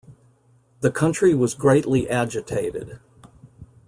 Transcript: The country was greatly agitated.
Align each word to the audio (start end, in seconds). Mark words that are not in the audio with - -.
The 0.79 0.89
country 0.89 1.35
was 1.35 1.53
greatly 1.53 2.09
agitated. 2.09 2.99